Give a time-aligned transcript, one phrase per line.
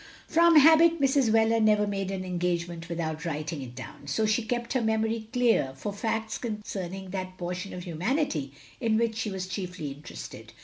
[0.27, 1.29] From habit Mrs.
[1.29, 5.29] Wheler never made an engage ment without writing it down; so she kept her memory
[5.31, 10.53] clear for facts concerning that portion of humanity in which she was chiefly interested.